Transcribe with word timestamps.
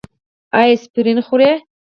ایا 0.57 0.67
اسپرین 0.75 1.19
خورئ؟ 1.27 1.51